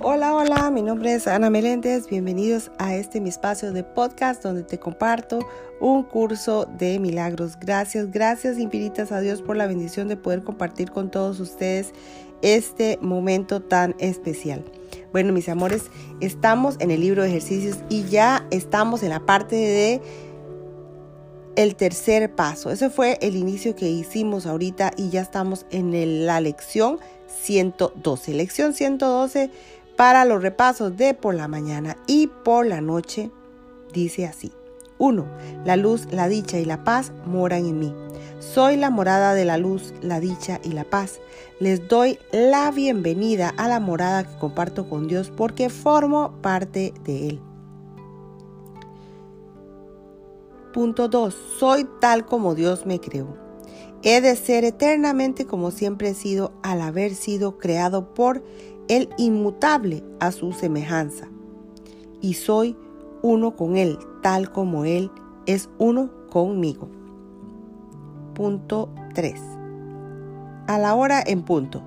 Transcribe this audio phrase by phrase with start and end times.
[0.00, 2.08] Hola, hola, mi nombre es Ana Meléndez.
[2.08, 5.40] Bienvenidos a este mi espacio de podcast donde te comparto
[5.80, 7.58] un curso de milagros.
[7.58, 11.92] Gracias, gracias infinitas a Dios por la bendición de poder compartir con todos ustedes
[12.42, 14.64] este momento tan especial.
[15.12, 19.56] Bueno, mis amores, estamos en el libro de ejercicios y ya estamos en la parte
[19.56, 20.02] de
[21.56, 22.70] el tercer paso.
[22.70, 26.98] Ese fue el inicio que hicimos ahorita y ya estamos en la lección
[27.42, 28.34] 112.
[28.34, 29.50] Lección 112
[29.96, 33.30] para los repasos de por la mañana y por la noche
[33.92, 34.52] dice así.
[34.98, 35.26] 1.
[35.64, 37.94] La luz, la dicha y la paz moran en mí.
[38.38, 41.20] Soy la morada de la luz, la dicha y la paz.
[41.58, 47.28] Les doy la bienvenida a la morada que comparto con Dios porque formo parte de
[47.28, 47.40] Él.
[50.76, 51.34] Punto 2.
[51.58, 53.34] Soy tal como Dios me creó.
[54.02, 58.44] He de ser eternamente como siempre he sido al haber sido creado por
[58.86, 61.30] el inmutable a su semejanza.
[62.20, 62.76] Y soy
[63.22, 65.10] uno con Él, tal como Él
[65.46, 66.90] es uno conmigo.
[68.34, 69.40] Punto 3.
[70.66, 71.80] A la hora en punto,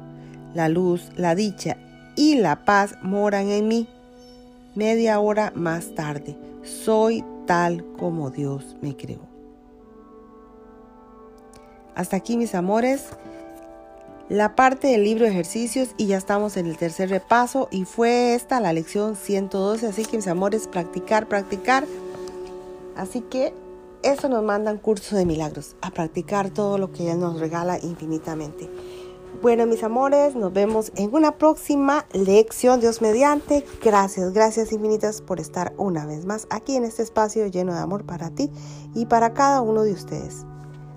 [0.56, 1.78] la luz, la dicha
[2.16, 3.88] y la paz moran en mí.
[4.74, 9.22] Media hora más tarde, soy tal como Dios me creó.
[11.96, 13.08] Hasta aquí mis amores,
[14.30, 18.36] la parte del libro de ejercicios y ya estamos en el tercer repaso y fue
[18.36, 21.88] esta la lección 112, así que mis amores, practicar, practicar.
[22.96, 23.52] Así que
[24.04, 28.70] eso nos mandan curso de milagros, a practicar todo lo que Él nos regala infinitamente.
[29.42, 33.64] Bueno, mis amores, nos vemos en una próxima lección, Dios mediante.
[33.82, 38.06] Gracias, gracias infinitas por estar una vez más aquí en este espacio lleno de amor
[38.06, 38.52] para ti
[38.94, 40.46] y para cada uno de ustedes.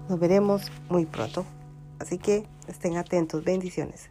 [0.09, 1.45] Nos veremos muy pronto.
[2.01, 3.45] Así que estén atentos.
[3.45, 4.11] Bendiciones.